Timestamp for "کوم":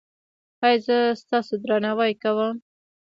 2.21-2.55